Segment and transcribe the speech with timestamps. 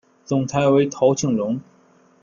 [0.25, 1.61] 总裁为陶庆荣。